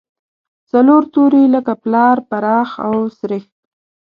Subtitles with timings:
[0.71, 3.45] څلور توري لکه پلار، پراخ او سرېښ.